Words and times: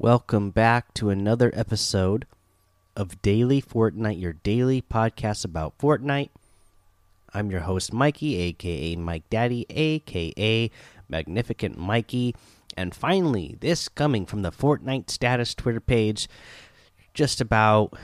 Welcome 0.00 0.50
back 0.50 0.94
to 0.94 1.10
another 1.10 1.50
episode 1.54 2.24
of 2.94 3.20
Daily 3.20 3.60
Fortnite, 3.60 4.20
your 4.20 4.34
daily 4.34 4.80
podcast 4.80 5.44
about 5.44 5.76
Fortnite. 5.76 6.28
I'm 7.34 7.50
your 7.50 7.62
host, 7.62 7.92
Mikey, 7.92 8.36
aka 8.36 8.94
Mike 8.94 9.28
Daddy, 9.28 9.66
aka 9.68 10.70
Magnificent 11.08 11.76
Mikey. 11.76 12.36
And 12.76 12.94
finally, 12.94 13.56
this 13.58 13.88
coming 13.88 14.24
from 14.24 14.42
the 14.42 14.52
Fortnite 14.52 15.10
status 15.10 15.52
Twitter 15.52 15.80
page, 15.80 16.28
just 17.12 17.40
about 17.40 17.94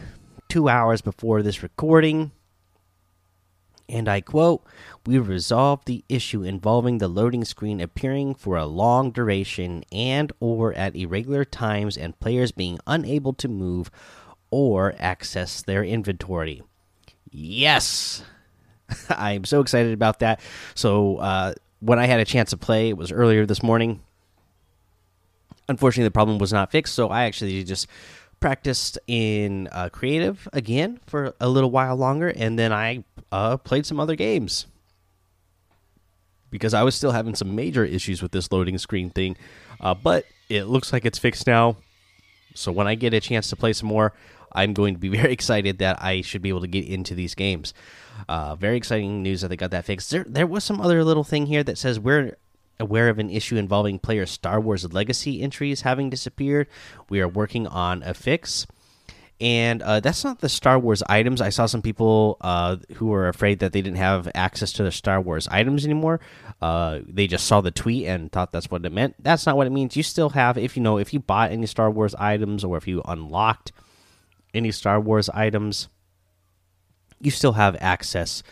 two 0.49 0.69
hours 0.69 1.01
before 1.01 1.45
this 1.45 1.63
recording. 1.63 2.33
And 3.89 4.09
I 4.09 4.21
quote, 4.21 4.65
We 5.07 5.19
resolved 5.19 5.87
the 5.87 6.05
issue 6.09 6.43
involving 6.43 6.99
the 6.99 7.09
loading 7.09 7.45
screen 7.45 7.81
appearing 7.81 8.35
for 8.35 8.57
a 8.57 8.67
long 8.67 9.11
duration 9.11 9.85
and 9.93 10.33
or 10.41 10.73
at 10.75 10.97
irregular 10.97 11.45
times 11.45 11.97
and 11.97 12.19
players 12.19 12.53
being 12.53 12.79
unable 12.87 13.35
to 13.35 13.49
move 13.49 13.91
or 14.51 14.95
access 14.99 15.63
their 15.63 15.85
inventory. 15.85 16.63
Yes. 17.31 18.23
I'm 19.11 19.45
so 19.45 19.61
excited 19.61 19.93
about 19.93 20.21
that. 20.21 20.41
So, 20.75 21.17
uh, 21.19 21.55
when 21.81 21.99
I 21.99 22.07
had 22.07 22.21
a 22.21 22.25
chance 22.25 22.51
to 22.51 22.57
play, 22.57 22.89
it 22.89 22.97
was 22.97 23.13
earlier 23.13 23.45
this 23.45 23.63
morning. 23.63 24.01
Unfortunately, 25.69 26.07
the 26.07 26.13
problem 26.13 26.39
was 26.39 26.53
not 26.53 26.71
fixed, 26.71 26.95
so 26.95 27.09
I 27.09 27.25
actually 27.25 27.63
just 27.65 27.89
practiced 28.41 28.99
in 29.07 29.69
uh, 29.73 29.89
creative 29.91 30.49
again 30.53 31.01
for 31.07 31.35
a 31.41 31.49
little 31.49 31.71
while 31.71 31.97
longer, 31.97 32.29
and 32.29 32.59
then 32.59 32.73
I 32.73 33.05
uh, 33.35 33.57
played 33.57 33.85
some 33.85 33.99
other 33.99 34.15
games 34.15 34.67
because 36.51 36.73
I 36.73 36.85
was 36.85 36.95
still 36.95 37.11
having 37.11 37.35
some 37.35 37.57
major 37.57 37.85
issues 37.85 38.23
with 38.23 38.31
this 38.31 38.53
loading 38.53 38.79
screen 38.79 39.11
thing. 39.11 39.37
Uh, 39.81 39.93
but 39.93 40.25
it 40.49 40.65
looks 40.65 40.93
like 40.93 41.05
it's 41.05 41.19
fixed 41.19 41.49
now. 41.49 41.77
So 42.55 42.71
when 42.71 42.87
I 42.87 42.95
get 42.95 43.13
a 43.13 43.19
chance 43.19 43.51
to 43.51 43.57
play 43.57 43.73
some 43.73 43.89
more, 43.89 44.13
I'm 44.53 44.73
going 44.73 44.95
to 44.95 45.01
be 45.01 45.09
very 45.19 45.33
excited 45.33 45.79
that 45.79 46.01
I 46.01 46.21
should 46.21 46.43
be 46.43 46.49
able 46.49 46.61
to 46.61 46.69
get 46.69 46.87
into 46.87 47.17
these 47.17 47.35
games. 47.35 47.75
Uh, 48.29 48.55
very 48.55 48.77
exciting 48.77 49.25
news 49.25 49.41
that 49.41 49.49
they 49.49 49.57
got 49.57 49.73
that 49.73 49.85
fixed. 49.85 50.13
There, 50.13 50.25
there 50.29 50.47
was 50.47 50.63
some 50.63 50.81
other 50.81 51.03
little 51.03 51.25
thing 51.25 51.47
here 51.47 51.65
that 51.65 51.77
says 51.77 51.99
we're 51.99 52.37
aware 52.79 53.09
of 53.09 53.19
an 53.19 53.31
issue 53.31 53.57
involving 53.57 53.99
player 53.99 54.27
Star 54.27 54.61
Wars 54.61 54.93
Legacy 54.93 55.43
entries 55.43 55.81
having 55.81 56.09
disappeared. 56.09 56.69
We 57.09 57.21
are 57.21 57.27
working 57.29 57.67
on 57.67 58.05
a 58.05 58.15
fix. 58.15 58.65
And 59.41 59.83
uh, 59.83 60.01
that's 60.01 60.23
not 60.23 60.41
the 60.41 60.49
Star 60.49 60.79
Wars 60.79 61.03
items. 61.09 61.41
I 61.41 61.49
saw 61.49 61.67
some 61.67 61.83
people 61.83 62.37
uh, 62.41 62.77
who 62.95 63.07
were 63.07 63.29
afraid 63.29 63.59
that 63.59 63.73
they 63.73 63.83
didn't 63.83 63.99
have 63.99 64.31
access 64.35 64.73
to 64.75 64.85
the 64.85 64.93
Star 64.93 65.21
Wars 65.21 65.49
items 65.49 65.85
anymore. 65.85 66.21
Uh, 66.63 67.01
they 67.07 67.27
just 67.27 67.47
saw 67.47 67.61
the 67.61 67.73
tweet 67.73 68.07
and 68.07 68.31
thought 68.31 68.53
that's 68.53 68.71
what 68.71 68.87
it 68.87 68.93
meant. 68.93 69.17
That's 69.19 69.45
not 69.45 69.57
what 69.57 69.67
it 69.67 69.71
means. 69.71 69.97
You 69.97 70.05
still 70.05 70.31
have, 70.31 70.57
if 70.57 70.77
you 70.77 70.83
know, 70.83 70.99
if 70.99 71.13
you 71.13 71.19
bought 71.19 71.51
any 71.51 71.67
Star 71.67 71.91
Wars 71.91 72.15
items 72.15 72.63
or 72.63 72.77
if 72.77 72.87
you 72.87 73.03
unlocked 73.05 73.73
any 74.55 74.71
Star 74.71 75.01
Wars 75.01 75.29
items, 75.31 75.89
you 77.21 77.31
still 77.33 77.53
have 77.53 77.77
access 77.81 78.43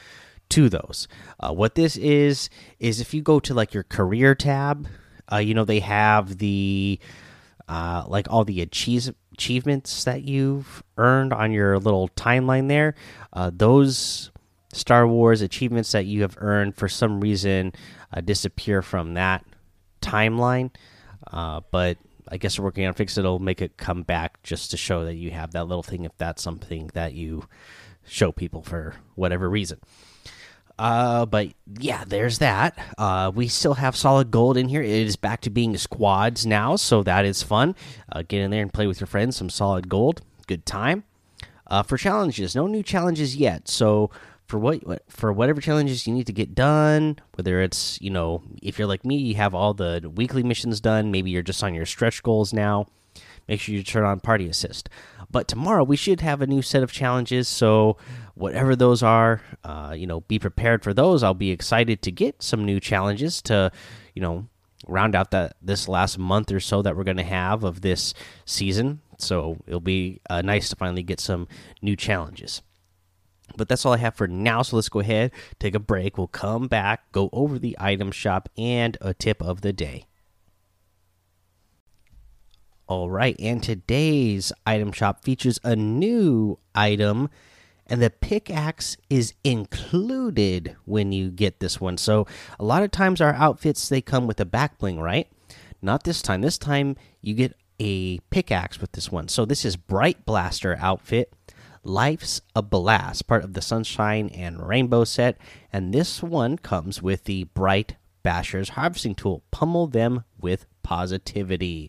to 0.50 0.68
those. 0.68 1.08
Uh, 1.40 1.52
what 1.52 1.76
this 1.76 1.96
is 1.96 2.50
is 2.78 3.00
if 3.00 3.14
you 3.14 3.22
go 3.22 3.40
to 3.40 3.54
like 3.54 3.72
your 3.72 3.84
career 3.84 4.34
tab, 4.34 4.88
uh, 5.32 5.38
you 5.38 5.54
know 5.54 5.64
they 5.64 5.80
have 5.80 6.38
the 6.38 6.98
uh, 7.68 8.04
like 8.06 8.26
all 8.30 8.44
the 8.44 8.60
achieve 8.60 9.14
achievements 9.32 10.04
that 10.04 10.22
you've 10.22 10.82
earned 10.96 11.32
on 11.32 11.52
your 11.52 11.78
little 11.78 12.08
timeline 12.10 12.68
there. 12.68 12.94
Uh, 13.32 13.50
those 13.52 14.30
Star 14.72 15.06
Wars 15.06 15.42
achievements 15.42 15.92
that 15.92 16.06
you 16.06 16.22
have 16.22 16.36
earned 16.38 16.76
for 16.76 16.88
some 16.88 17.20
reason 17.20 17.72
uh, 18.12 18.20
disappear 18.20 18.82
from 18.82 19.14
that 19.14 19.44
timeline, 20.00 20.70
uh, 21.30 21.60
but 21.70 21.98
I 22.28 22.38
guess 22.38 22.58
we're 22.58 22.64
working 22.64 22.86
on 22.86 22.94
fix. 22.94 23.18
It'll 23.18 23.38
make 23.38 23.60
it 23.60 23.76
come 23.76 24.02
back 24.02 24.42
just 24.42 24.70
to 24.70 24.76
show 24.76 25.04
that 25.04 25.14
you 25.14 25.30
have 25.30 25.52
that 25.52 25.64
little 25.64 25.82
thing 25.82 26.04
if 26.04 26.16
that's 26.16 26.42
something 26.42 26.90
that 26.94 27.12
you 27.12 27.46
show 28.06 28.32
people 28.32 28.62
for 28.62 28.94
whatever 29.14 29.48
reason. 29.48 29.78
Uh, 30.82 31.24
but 31.24 31.46
yeah, 31.78 32.02
there's 32.04 32.40
that. 32.40 32.76
Uh, 32.98 33.30
we 33.32 33.46
still 33.46 33.74
have 33.74 33.94
solid 33.94 34.32
gold 34.32 34.56
in 34.56 34.68
here. 34.68 34.82
It 34.82 34.90
is 34.90 35.14
back 35.14 35.40
to 35.42 35.50
being 35.50 35.76
squads 35.76 36.44
now, 36.44 36.74
so 36.74 37.04
that 37.04 37.24
is 37.24 37.40
fun. 37.40 37.76
Uh, 38.10 38.24
get 38.26 38.40
in 38.40 38.50
there 38.50 38.62
and 38.62 38.72
play 38.72 38.88
with 38.88 38.98
your 38.98 39.06
friends. 39.06 39.36
Some 39.36 39.48
solid 39.48 39.88
gold. 39.88 40.22
Good 40.48 40.66
time. 40.66 41.04
Uh, 41.68 41.84
for 41.84 41.96
challenges, 41.96 42.56
no 42.56 42.66
new 42.66 42.82
challenges 42.82 43.36
yet. 43.36 43.68
So 43.68 44.10
for 44.48 44.58
what 44.58 44.82
for 45.08 45.32
whatever 45.32 45.60
challenges 45.60 46.08
you 46.08 46.12
need 46.12 46.26
to 46.26 46.32
get 46.32 46.52
done, 46.52 47.20
whether 47.36 47.62
it's 47.62 48.00
you 48.02 48.10
know 48.10 48.42
if 48.60 48.76
you're 48.76 48.88
like 48.88 49.04
me, 49.04 49.14
you 49.14 49.36
have 49.36 49.54
all 49.54 49.74
the 49.74 50.10
weekly 50.12 50.42
missions 50.42 50.80
done. 50.80 51.12
Maybe 51.12 51.30
you're 51.30 51.42
just 51.42 51.62
on 51.62 51.74
your 51.74 51.86
stretch 51.86 52.24
goals 52.24 52.52
now. 52.52 52.88
Make 53.46 53.60
sure 53.60 53.72
you 53.72 53.84
turn 53.84 54.02
on 54.02 54.18
party 54.18 54.48
assist. 54.48 54.88
But 55.32 55.48
tomorrow 55.48 55.82
we 55.82 55.96
should 55.96 56.20
have 56.20 56.42
a 56.42 56.46
new 56.46 56.62
set 56.62 56.82
of 56.82 56.92
challenges. 56.92 57.48
So 57.48 57.96
whatever 58.34 58.76
those 58.76 59.02
are, 59.02 59.40
uh, 59.64 59.94
you 59.96 60.06
know, 60.06 60.20
be 60.20 60.38
prepared 60.38 60.84
for 60.84 60.92
those. 60.92 61.22
I'll 61.22 61.34
be 61.34 61.50
excited 61.50 62.02
to 62.02 62.12
get 62.12 62.42
some 62.42 62.64
new 62.64 62.78
challenges 62.78 63.40
to, 63.42 63.72
you 64.14 64.20
know, 64.22 64.46
round 64.86 65.14
out 65.14 65.30
that 65.30 65.56
this 65.62 65.88
last 65.88 66.18
month 66.18 66.52
or 66.52 66.60
so 66.60 66.82
that 66.82 66.96
we're 66.96 67.04
going 67.04 67.16
to 67.16 67.22
have 67.22 67.64
of 67.64 67.80
this 67.80 68.14
season. 68.44 69.00
So 69.18 69.56
it'll 69.66 69.80
be 69.80 70.20
uh, 70.28 70.42
nice 70.42 70.68
to 70.68 70.76
finally 70.76 71.02
get 71.02 71.18
some 71.20 71.48
new 71.80 71.96
challenges. 71.96 72.62
But 73.56 73.68
that's 73.68 73.84
all 73.84 73.92
I 73.92 73.98
have 73.98 74.14
for 74.14 74.28
now. 74.28 74.62
So 74.62 74.76
let's 74.76 74.88
go 74.88 75.00
ahead, 75.00 75.32
take 75.58 75.74
a 75.74 75.80
break. 75.80 76.18
We'll 76.18 76.26
come 76.26 76.68
back, 76.68 77.10
go 77.12 77.30
over 77.32 77.58
the 77.58 77.76
item 77.78 78.10
shop, 78.10 78.48
and 78.56 78.96
a 79.00 79.14
tip 79.14 79.42
of 79.42 79.60
the 79.60 79.72
day. 79.72 80.06
All 82.92 83.08
right, 83.08 83.34
and 83.38 83.62
today's 83.62 84.52
item 84.66 84.92
shop 84.92 85.24
features 85.24 85.58
a 85.64 85.74
new 85.74 86.58
item, 86.74 87.30
and 87.86 88.02
the 88.02 88.10
pickaxe 88.10 88.98
is 89.08 89.32
included 89.42 90.76
when 90.84 91.10
you 91.10 91.30
get 91.30 91.58
this 91.58 91.80
one. 91.80 91.96
So, 91.96 92.26
a 92.60 92.64
lot 92.66 92.82
of 92.82 92.90
times 92.90 93.22
our 93.22 93.32
outfits 93.32 93.88
they 93.88 94.02
come 94.02 94.26
with 94.26 94.38
a 94.40 94.44
back 94.44 94.76
bling, 94.76 95.00
right? 95.00 95.26
Not 95.80 96.04
this 96.04 96.20
time. 96.20 96.42
This 96.42 96.58
time 96.58 96.96
you 97.22 97.32
get 97.32 97.56
a 97.80 98.18
pickaxe 98.28 98.78
with 98.78 98.92
this 98.92 99.10
one. 99.10 99.28
So, 99.28 99.46
this 99.46 99.64
is 99.64 99.74
Brite 99.74 100.26
Blaster 100.26 100.76
outfit. 100.78 101.32
Life's 101.82 102.42
a 102.54 102.60
Blast, 102.60 103.26
part 103.26 103.42
of 103.42 103.54
the 103.54 103.62
Sunshine 103.62 104.28
and 104.34 104.68
Rainbow 104.68 105.04
set, 105.04 105.38
and 105.72 105.94
this 105.94 106.22
one 106.22 106.58
comes 106.58 107.00
with 107.00 107.24
the 107.24 107.44
Brite 107.44 107.96
Basher's 108.22 108.68
harvesting 108.68 109.14
tool. 109.14 109.42
Pummel 109.50 109.86
them 109.86 110.24
with 110.38 110.66
positivity. 110.82 111.88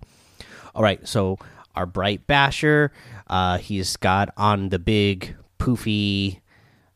All 0.75 0.81
right, 0.81 1.07
so 1.07 1.38
our 1.75 1.85
bright 1.85 2.25
basher, 2.25 2.91
uh, 3.28 3.57
he's 3.59 3.95
got 3.97 4.29
on 4.38 4.69
the 4.69 4.79
big 4.79 5.35
poofy 5.59 6.39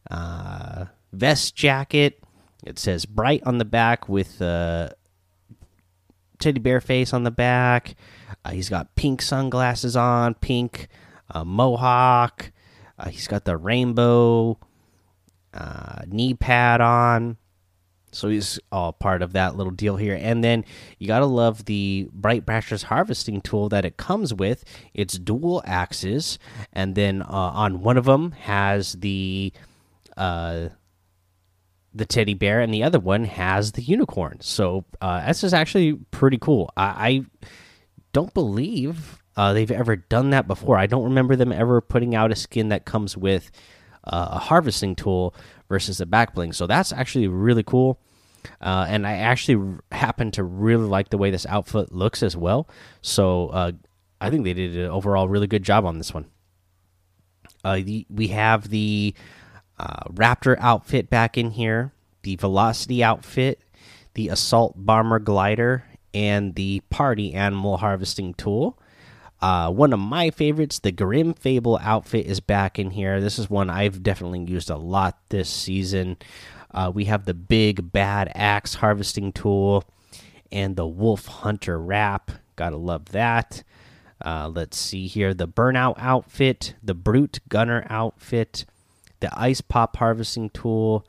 uh, 0.09 0.85
vest 1.13 1.55
jacket. 1.55 2.23
It 2.65 2.79
says 2.79 3.05
bright 3.05 3.43
on 3.45 3.59
the 3.59 3.65
back 3.65 4.09
with 4.09 4.41
a 4.41 4.95
teddy 6.39 6.59
bear 6.59 6.81
face 6.81 7.13
on 7.13 7.23
the 7.23 7.31
back. 7.31 7.95
Uh, 8.43 8.51
he's 8.51 8.69
got 8.69 8.95
pink 8.95 9.21
sunglasses 9.21 9.95
on, 9.95 10.33
pink 10.35 10.87
uh, 11.31 11.43
mohawk. 11.43 12.51
Uh, 12.97 13.09
he's 13.09 13.27
got 13.27 13.45
the 13.45 13.57
rainbow 13.57 14.57
uh, 15.53 16.01
knee 16.07 16.33
pad 16.33 16.81
on. 16.81 17.37
So 18.11 18.29
he's 18.29 18.59
all 18.71 18.93
part 18.93 19.21
of 19.21 19.33
that 19.33 19.55
little 19.55 19.71
deal 19.71 19.97
here. 19.97 20.17
And 20.19 20.43
then 20.43 20.65
you 20.97 21.07
got 21.07 21.19
to 21.19 21.25
love 21.25 21.65
the 21.65 22.09
Brite 22.13 22.45
Basher's 22.45 22.83
harvesting 22.83 23.41
tool 23.41 23.69
that 23.69 23.85
it 23.85 23.97
comes 23.97 24.33
with. 24.33 24.63
It's 24.93 25.19
dual 25.19 25.61
axes. 25.65 26.39
And 26.73 26.95
then 26.95 27.21
uh, 27.21 27.25
on 27.25 27.81
one 27.81 27.97
of 27.97 28.05
them 28.05 28.31
has 28.31 28.93
the. 28.93 29.53
Uh, 30.15 30.69
the 31.93 32.05
teddy 32.05 32.35
bear 32.35 32.59
and 32.59 32.71
the 32.71 32.83
other 32.83 32.99
one 32.99 33.23
has 33.23 33.71
the 33.71 33.81
unicorn 33.81 34.39
so 34.39 34.85
uh, 35.01 35.25
this 35.25 35.43
is 35.43 35.53
actually 35.53 35.93
pretty 36.11 36.37
cool 36.37 36.71
i, 36.77 36.83
I 36.83 37.21
don't 38.13 38.33
believe 38.35 39.23
uh, 39.35 39.53
they've 39.53 39.71
ever 39.71 39.95
done 39.95 40.29
that 40.29 40.47
before 40.47 40.77
i 40.77 40.85
don't 40.85 41.05
remember 41.05 41.35
them 41.35 41.51
ever 41.51 41.81
putting 41.81 42.13
out 42.13 42.31
a 42.31 42.35
skin 42.35 42.69
that 42.69 42.85
comes 42.85 43.17
with 43.17 43.49
uh, 44.07 44.29
a 44.31 44.39
harvesting 44.39 44.95
tool 44.95 45.33
versus 45.69 46.01
a 46.01 46.05
back 46.05 46.33
bling. 46.33 46.53
So 46.53 46.67
that's 46.67 46.91
actually 46.91 47.27
really 47.27 47.63
cool. 47.63 47.99
Uh, 48.61 48.85
and 48.87 49.05
I 49.05 49.13
actually 49.13 49.77
happen 49.91 50.31
to 50.31 50.43
really 50.43 50.85
like 50.85 51.09
the 51.09 51.17
way 51.17 51.31
this 51.31 51.45
outfit 51.45 51.91
looks 51.91 52.23
as 52.23 52.37
well. 52.37 52.69
So 53.01 53.49
uh, 53.49 53.71
I 54.21 54.29
think 54.29 54.43
they 54.43 54.53
did 54.53 54.77
an 54.77 54.89
overall 54.89 55.27
really 55.27 55.47
good 55.47 55.63
job 55.63 55.85
on 55.85 55.97
this 55.97 56.13
one. 56.13 56.25
Uh, 57.63 57.77
the, 57.77 58.05
we 58.09 58.29
have 58.29 58.69
the 58.69 59.13
uh, 59.77 60.03
Raptor 60.09 60.57
outfit 60.59 61.09
back 61.09 61.37
in 61.37 61.51
here, 61.51 61.91
the 62.23 62.35
Velocity 62.37 63.03
outfit, 63.03 63.59
the 64.13 64.29
Assault 64.29 64.73
Bomber 64.77 65.19
glider, 65.19 65.83
and 66.13 66.55
the 66.55 66.81
Party 66.89 67.33
Animal 67.33 67.77
harvesting 67.77 68.33
tool. 68.33 68.79
Uh, 69.41 69.69
one 69.69 69.93
of 69.93 69.99
my 69.99 70.31
favorites, 70.31 70.79
the 70.79 70.91
Grim 70.91 71.33
Fable 71.33 71.77
outfit, 71.81 72.25
is 72.25 72.39
back 72.39 72.79
in 72.79 72.91
here. 72.91 73.21
This 73.21 73.37
is 73.37 73.49
one 73.49 73.69
I've 73.69 74.01
definitely 74.01 74.43
used 74.45 74.69
a 74.69 74.77
lot 74.77 75.17
this 75.29 75.49
season. 75.49 76.17
Uh, 76.71 76.91
we 76.93 77.05
have 77.05 77.25
the 77.25 77.33
big 77.33 77.91
bad 77.91 78.31
axe 78.35 78.75
harvesting 78.75 79.31
tool 79.31 79.83
and 80.51 80.75
the 80.75 80.87
Wolf 80.87 81.25
Hunter 81.25 81.79
wrap. 81.79 82.31
Gotta 82.55 82.77
love 82.77 83.09
that. 83.09 83.63
Uh, 84.23 84.49
let's 84.53 84.77
see 84.77 85.05
here 85.07 85.33
the 85.33 85.47
burnout 85.47 85.95
outfit, 85.97 86.73
the 86.81 86.95
brute 86.95 87.39
gunner 87.49 87.85
outfit, 87.89 88.65
the 89.19 89.29
ice 89.39 89.61
pop 89.61 89.97
harvesting 89.97 90.49
tool, 90.49 91.05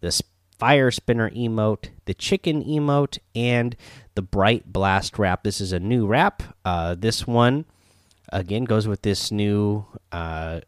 the 0.00 0.20
fire 0.58 0.90
spinner 0.90 1.30
emote, 1.30 1.90
the 2.04 2.14
chicken 2.14 2.64
emote, 2.64 3.18
and 3.34 3.76
the 4.14 4.22
Brite 4.22 4.72
Blast 4.72 5.18
wrap. 5.18 5.42
This 5.42 5.60
is 5.60 5.72
a 5.72 5.80
new 5.80 6.06
wrap. 6.06 6.42
Uh, 6.64 6.94
this 6.98 7.26
one 7.26 7.64
again 8.32 8.64
goes 8.64 8.86
with 8.86 9.02
this 9.02 9.30
new 9.30 9.84
uh, 10.12 10.60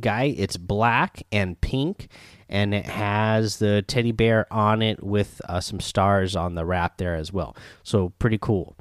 guy. 0.00 0.34
It's 0.36 0.56
black 0.56 1.22
and 1.30 1.60
pink, 1.60 2.08
and 2.48 2.74
it 2.74 2.86
has 2.86 3.58
the 3.58 3.82
teddy 3.82 4.12
bear 4.12 4.52
on 4.52 4.82
it 4.82 5.02
with 5.02 5.40
uh, 5.48 5.60
some 5.60 5.80
stars 5.80 6.36
on 6.36 6.54
the 6.54 6.64
wrap 6.64 6.98
there 6.98 7.14
as 7.14 7.32
well. 7.32 7.56
So 7.82 8.10
pretty 8.18 8.38
cool 8.38 8.76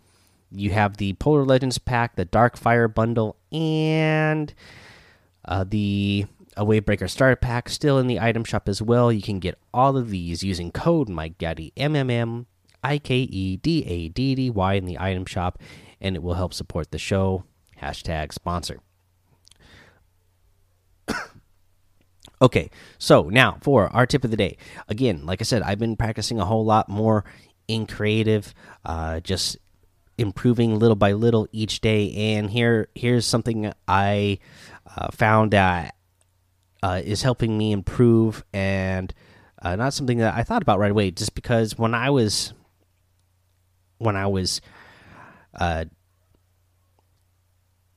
you 0.52 0.72
have 0.72 0.98
the 0.98 1.14
Polar 1.14 1.46
Legends 1.46 1.78
pack, 1.78 2.16
the 2.16 2.26
Dark 2.26 2.58
Fire 2.58 2.88
bundle, 2.88 3.36
and 3.52 4.54
uh, 5.44 5.66
the 5.68 6.26
a 6.58 6.66
Wavebreaker 6.66 7.10
starter 7.10 7.36
pack 7.36 7.70
still 7.70 8.00
in 8.00 8.08
the 8.08 8.20
item 8.20 8.44
shop 8.44 8.70
as 8.70 8.82
well. 8.82 9.12
You 9.12 9.22
can 9.22 9.40
get 9.40 9.58
all 9.74 9.98
of 9.98 10.10
these 10.10 10.44
using 10.44 10.72
code 10.72 11.10
Mike 11.10 11.38
Daddy 11.38 11.74
M 11.76 11.96
M 11.96 12.10
M 12.10 12.48
I 12.84 12.98
K 12.98 13.18
E 13.18 13.58
D 13.58 13.84
A 13.86 14.10
D 14.10 14.36
D 14.36 14.50
Y 14.50 14.74
in 14.74 14.86
the 14.86 15.00
item 15.00 15.26
shop, 15.26 15.60
and 16.00 16.16
it 16.16 16.24
will 16.24 16.36
help 16.36 16.54
support 16.54 16.92
the 16.92 16.98
show. 16.98 17.44
Hashtag 17.82 18.32
sponsor. 18.32 18.80
okay, 22.42 22.70
so 22.98 23.30
now 23.30 23.58
for 23.62 23.88
our 23.94 24.06
tip 24.06 24.24
of 24.24 24.32
the 24.32 24.38
day. 24.38 24.58
Again, 24.88 25.26
like 25.26 25.42
I 25.42 25.44
said, 25.44 25.62
I've 25.62 25.80
been 25.80 25.98
practicing 25.98 26.40
a 26.40 26.46
whole 26.46 26.64
lot 26.64 26.88
more 26.88 27.26
in 27.68 27.88
creative, 27.88 28.54
uh, 28.86 29.20
just 29.20 29.58
improving 30.18 30.80
little 30.80 30.96
by 30.96 31.12
little 31.12 31.48
each 31.52 31.82
day. 31.82 32.36
And 32.36 32.50
here, 32.50 32.88
here's 32.96 33.26
something 33.26 33.74
I 33.88 34.40
uh, 34.96 35.10
found 35.12 35.52
that 35.52 35.95
uh, 36.86 37.02
is 37.04 37.24
helping 37.24 37.58
me 37.58 37.72
improve, 37.72 38.46
and 38.54 39.12
uh, 39.60 39.76
not 39.76 39.92
something 39.92 40.20
that 40.20 40.36
I 40.36 40.44
thought 40.44 40.62
about 40.62 40.78
right 40.78 40.92
away. 40.92 41.10
Just 41.10 41.34
because 41.34 41.80
when 41.80 41.96
I 41.96 42.12
was 42.12 42.54
when 43.98 44.16
I 44.16 44.28
was 44.28 44.62
uh, 45.56 45.86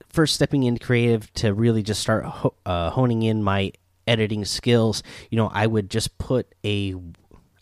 first 0.09 0.37
stepping 0.37 0.63
into 0.63 0.83
creative 0.83 1.31
to 1.35 1.53
really 1.53 1.83
just 1.83 2.01
start 2.01 2.25
ho 2.25 2.55
uh, 2.65 2.89
honing 2.89 3.25
in 3.25 3.43
my 3.43 3.73
editing 4.07 4.47
skills, 4.47 5.03
you 5.31 5.37
know, 5.37 5.51
I 5.53 5.67
would 5.67 5.91
just 5.91 6.17
put 6.17 6.55
a 6.65 6.95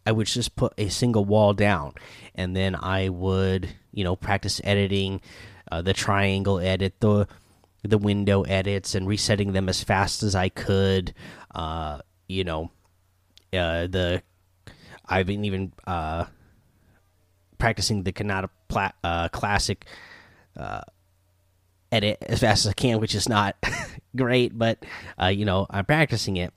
I 0.06 0.12
would 0.12 0.28
just 0.28 0.54
put 0.54 0.74
a 0.78 0.88
single 0.90 1.24
wall 1.24 1.54
down, 1.54 1.94
and 2.36 2.54
then 2.54 2.76
I 2.76 3.08
would 3.08 3.68
you 3.90 4.04
know 4.04 4.14
practice 4.14 4.60
editing 4.62 5.20
uh, 5.72 5.82
the 5.82 5.92
triangle 5.92 6.60
edit 6.60 7.00
the 7.00 7.26
the 7.86 7.98
window 7.98 8.42
edits 8.42 8.94
and 8.94 9.06
resetting 9.06 9.52
them 9.52 9.68
as 9.68 9.82
fast 9.82 10.22
as 10.22 10.34
I 10.34 10.48
could. 10.48 11.14
Uh, 11.54 12.00
you 12.28 12.44
know, 12.44 12.70
uh, 13.52 13.86
the 13.86 14.22
I've 15.08 15.26
been 15.26 15.44
even 15.44 15.72
uh, 15.86 16.26
practicing 17.58 18.02
the 18.02 18.12
Kanata 18.12 18.48
uh, 19.04 19.28
classic 19.28 19.86
uh, 20.56 20.82
edit 21.92 22.18
as 22.22 22.40
fast 22.40 22.66
as 22.66 22.70
I 22.70 22.74
can, 22.74 23.00
which 23.00 23.14
is 23.14 23.28
not 23.28 23.56
great, 24.16 24.56
but 24.56 24.84
uh, 25.20 25.26
you 25.26 25.44
know 25.44 25.66
I'm 25.70 25.84
practicing 25.84 26.36
it. 26.36 26.52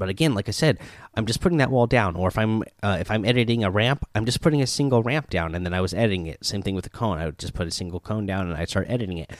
But 0.00 0.08
again, 0.08 0.34
like 0.34 0.48
I 0.48 0.52
said, 0.52 0.78
I'm 1.14 1.26
just 1.26 1.42
putting 1.42 1.58
that 1.58 1.70
wall 1.70 1.86
down. 1.86 2.16
Or 2.16 2.26
if 2.26 2.38
I'm 2.38 2.62
uh, 2.82 2.96
if 2.98 3.10
I'm 3.10 3.24
editing 3.24 3.62
a 3.62 3.70
ramp, 3.70 4.04
I'm 4.14 4.24
just 4.24 4.40
putting 4.40 4.62
a 4.62 4.66
single 4.66 5.02
ramp 5.02 5.28
down, 5.28 5.54
and 5.54 5.64
then 5.64 5.74
I 5.74 5.82
was 5.82 5.92
editing 5.92 6.26
it. 6.26 6.44
Same 6.44 6.62
thing 6.62 6.74
with 6.74 6.84
the 6.84 6.90
cone. 6.90 7.18
I 7.18 7.26
would 7.26 7.38
just 7.38 7.54
put 7.54 7.68
a 7.68 7.70
single 7.70 8.00
cone 8.00 8.24
down, 8.24 8.48
and 8.48 8.56
I'd 8.56 8.70
start 8.70 8.88
editing 8.88 9.18
it. 9.18 9.30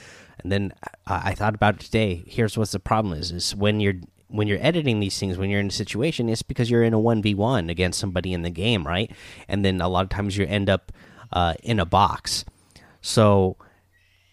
And 0.41 0.51
then 0.51 0.73
uh, 1.07 1.21
I 1.25 1.33
thought 1.33 1.55
about 1.55 1.75
it 1.75 1.81
today. 1.81 2.23
Here's 2.27 2.57
what 2.57 2.69
the 2.69 2.79
problem 2.79 3.17
is: 3.17 3.31
is 3.31 3.55
when 3.55 3.79
you're 3.79 3.95
when 4.27 4.47
you're 4.47 4.61
editing 4.61 4.99
these 4.99 5.19
things, 5.19 5.37
when 5.37 5.49
you're 5.49 5.59
in 5.59 5.67
a 5.67 5.71
situation, 5.71 6.29
it's 6.29 6.43
because 6.43 6.69
you're 6.69 6.83
in 6.83 6.93
a 6.93 6.99
one 6.99 7.23
v 7.23 7.33
one 7.33 7.71
against 7.71 7.99
somebody 7.99 8.31
in 8.31 8.43
the 8.43 8.51
game, 8.51 8.85
right? 8.85 9.11
And 9.47 9.65
then 9.65 9.81
a 9.81 9.89
lot 9.89 10.03
of 10.03 10.09
times 10.09 10.37
you 10.37 10.45
end 10.45 10.69
up 10.69 10.91
uh, 11.33 11.55
in 11.63 11.79
a 11.79 11.85
box. 11.85 12.45
So 13.01 13.57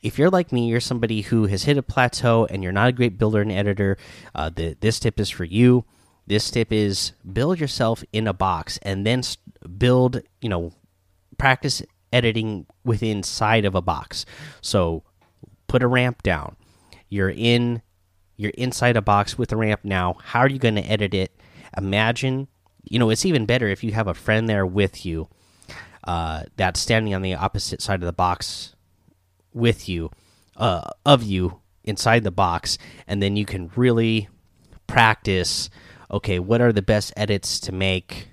if 0.03 0.19
you're 0.19 0.31
like 0.31 0.53
me, 0.53 0.69
you're 0.69 0.81
somebody 0.81 1.23
who 1.23 1.47
has 1.47 1.65
hit 1.65 1.79
a 1.79 1.83
plateau 1.83 2.47
and 2.51 2.63
you're 2.63 2.71
not 2.71 2.89
a 2.89 2.93
great 2.93 3.19
builder 3.19 3.41
and 3.41 3.51
editor, 3.51 3.97
uh, 4.35 4.51
the, 4.51 4.77
this 4.81 5.01
tip 5.01 5.19
is 5.19 5.31
for 5.31 5.45
you 5.45 5.85
this 6.29 6.51
tip 6.51 6.71
is 6.71 7.13
build 7.31 7.59
yourself 7.59 8.05
in 8.13 8.27
a 8.27 8.35
box 8.35 8.79
and 8.83 9.07
then 9.07 9.23
build, 9.79 10.21
you 10.43 10.49
know, 10.49 10.73
practice 11.39 11.83
editing 12.13 12.67
within 12.85 13.23
side 13.23 13.65
of 13.65 13.75
a 13.75 13.81
box. 13.81 14.27
So 14.61 15.05
put 15.69 15.83
a 15.83 15.89
ramp 15.89 16.23
down. 16.23 16.57
You're 17.09 17.31
in 17.31 17.83
you're 18.37 18.53
inside 18.57 18.97
a 18.97 19.03
box 19.03 19.39
with 19.39 19.53
a 19.53 19.57
ramp 19.57 19.81
now. 19.85 20.17
How 20.23 20.41
are 20.41 20.51
you 20.51 20.59
going 20.59 20.77
to 20.77 20.83
edit 20.83 21.13
it? 21.15 21.33
Imagine, 21.77 22.47
you 22.85 22.99
know, 22.99 23.11
it's 23.11 23.27
even 23.27 23.47
better 23.47 23.67
if 23.67 23.83
you 23.83 23.93
have 23.93 24.07
a 24.07 24.15
friend 24.15 24.49
there 24.49 24.65
with 24.65 25.05
you 25.05 25.29
uh, 26.05 26.45
that's 26.57 26.79
standing 26.79 27.15
on 27.15 27.23
the 27.23 27.35
opposite 27.35 27.83
side 27.83 28.01
of 28.01 28.07
the 28.07 28.13
box 28.13 28.77
with 29.53 29.89
you, 29.89 30.11
uh, 30.57 30.91
of 31.05 31.25
you 31.25 31.61
inside 31.83 32.23
the 32.23 32.31
box, 32.31 32.79
and 33.09 33.21
then 33.21 33.35
you 33.35 33.45
can 33.45 33.73
really 33.75 34.29
practice 34.87 35.69
okay, 36.11 36.39
what 36.39 36.61
are 36.61 36.73
the 36.73 36.83
best 36.83 37.13
edits 37.17 37.61
to 37.61 37.73
make 37.73 38.29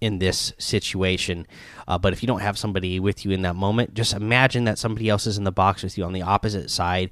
in 0.00 0.18
this 0.18 0.52
situation? 0.58 1.46
Uh, 1.88 1.98
but 1.98 2.12
if 2.12 2.22
you 2.22 2.26
don't 2.26 2.40
have 2.40 2.58
somebody 2.58 3.00
with 3.00 3.24
you 3.24 3.30
in 3.30 3.42
that 3.42 3.56
moment, 3.56 3.94
just 3.94 4.12
imagine 4.12 4.64
that 4.64 4.78
somebody 4.78 5.08
else 5.08 5.26
is 5.26 5.38
in 5.38 5.44
the 5.44 5.52
box 5.52 5.82
with 5.82 5.96
you 5.96 6.04
on 6.04 6.12
the 6.12 6.22
opposite 6.22 6.70
side, 6.70 7.10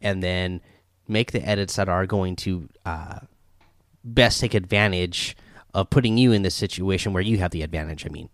and 0.00 0.22
then 0.22 0.60
make 1.08 1.32
the 1.32 1.46
edits 1.46 1.76
that 1.76 1.88
are 1.88 2.06
going 2.06 2.36
to 2.36 2.68
uh, 2.86 3.20
best 4.02 4.40
take 4.40 4.54
advantage 4.54 5.36
of 5.72 5.90
putting 5.90 6.16
you 6.16 6.32
in 6.32 6.42
this 6.42 6.54
situation 6.54 7.12
where 7.12 7.22
you 7.22 7.38
have 7.38 7.50
the 7.50 7.62
advantage. 7.62 8.06
I 8.06 8.10
mean, 8.10 8.28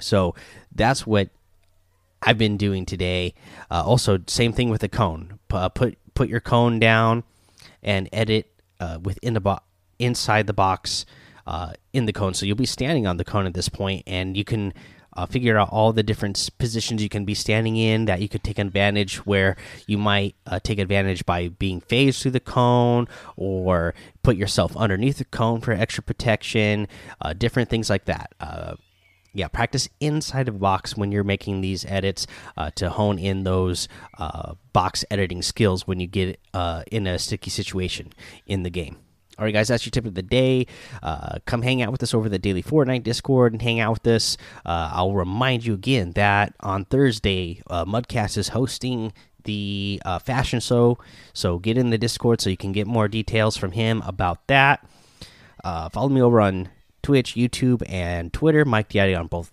so 0.00 0.34
that's 0.74 1.06
what 1.06 1.30
I've 2.22 2.38
been 2.38 2.56
doing 2.56 2.86
today. 2.86 3.34
Uh, 3.70 3.82
also, 3.84 4.18
same 4.26 4.52
thing 4.52 4.70
with 4.70 4.80
the 4.80 4.88
cone. 4.88 5.38
P 5.48 5.56
uh, 5.56 5.68
put 5.68 5.98
put 6.14 6.28
your 6.28 6.40
cone 6.40 6.78
down 6.78 7.24
and 7.82 8.08
edit 8.12 8.50
uh, 8.80 8.98
within 9.02 9.34
the 9.34 9.40
box 9.40 9.65
inside 9.98 10.46
the 10.46 10.52
box 10.52 11.06
uh, 11.46 11.72
in 11.92 12.06
the 12.06 12.12
cone. 12.12 12.34
So 12.34 12.46
you'll 12.46 12.56
be 12.56 12.66
standing 12.66 13.06
on 13.06 13.16
the 13.16 13.24
cone 13.24 13.46
at 13.46 13.54
this 13.54 13.68
point, 13.68 14.02
and 14.06 14.36
you 14.36 14.44
can 14.44 14.72
uh, 15.16 15.26
figure 15.26 15.56
out 15.56 15.70
all 15.70 15.92
the 15.92 16.02
different 16.02 16.50
positions 16.58 17.02
you 17.02 17.08
can 17.08 17.24
be 17.24 17.34
standing 17.34 17.76
in 17.76 18.04
that 18.04 18.20
you 18.20 18.28
could 18.28 18.44
take 18.44 18.58
advantage. 18.58 19.18
Where 19.26 19.56
you 19.86 19.96
might 19.96 20.34
uh, 20.46 20.60
take 20.62 20.78
advantage 20.78 21.24
by 21.24 21.48
being 21.48 21.80
phased 21.80 22.20
through 22.20 22.32
the 22.32 22.40
cone, 22.40 23.08
or 23.36 23.94
put 24.22 24.36
yourself 24.36 24.76
underneath 24.76 25.18
the 25.18 25.24
cone 25.24 25.60
for 25.60 25.72
extra 25.72 26.02
protection. 26.02 26.88
Uh, 27.20 27.32
different 27.32 27.70
things 27.70 27.88
like 27.88 28.04
that 28.06 28.32
uh, 28.40 28.74
yeah, 29.32 29.48
practice 29.48 29.88
inside 30.00 30.48
of 30.48 30.58
box 30.58 30.96
when 30.96 31.12
you're 31.12 31.24
making 31.24 31.60
these 31.60 31.84
edits 31.84 32.26
uh, 32.56 32.70
to 32.74 32.88
hone 32.88 33.18
in 33.18 33.44
those 33.44 33.86
uh, 34.18 34.54
box 34.72 35.04
editing 35.10 35.42
skills 35.42 35.86
when 35.86 36.00
you 36.00 36.06
get 36.06 36.40
in 36.90 37.06
a 37.06 37.18
sticky 37.18 37.50
situation 37.50 38.12
in 38.46 38.62
the 38.62 38.70
game. 38.70 38.96
All 39.38 39.44
right, 39.44 39.52
guys, 39.52 39.68
that's 39.68 39.84
your 39.84 39.90
tip 39.90 40.06
of 40.06 40.14
the 40.14 40.22
day. 40.22 40.66
Uh, 41.02 41.38
come 41.44 41.60
hang 41.60 41.82
out 41.82 41.92
with 41.92 42.02
us 42.02 42.14
over 42.14 42.28
the 42.28 42.38
Daily 42.38 42.62
Fortnite 42.62 43.02
Discord 43.02 43.52
and 43.52 43.60
hang 43.60 43.80
out 43.80 43.92
with 43.92 44.06
us. 44.06 44.38
Uh, 44.64 44.90
I'll 44.92 45.12
remind 45.12 45.66
you 45.66 45.74
again 45.74 46.12
that 46.12 46.54
on 46.60 46.86
Thursday, 46.86 47.62
uh, 47.68 47.84
Mudcast 47.84 48.38
is 48.38 48.48
hosting 48.48 49.12
the 49.44 50.00
fashion 50.24 50.58
show. 50.60 50.98
So 51.34 51.58
get 51.58 51.76
in 51.76 51.90
the 51.90 51.98
Discord 51.98 52.40
so 52.40 52.50
you 52.50 52.56
can 52.56 52.72
get 52.72 52.86
more 52.86 53.08
details 53.08 53.56
from 53.56 53.72
him 53.72 54.02
about 54.06 54.46
that. 54.46 54.88
follow 55.62 56.08
me 56.08 56.22
over 56.22 56.40
on 56.40 56.70
Twitch, 57.02 57.34
YouTube, 57.34 57.82
and 57.88 58.32
Twitter. 58.32 58.64
Mike 58.64 58.88
Daddy 58.88 59.14
on 59.14 59.26
both 59.26 59.52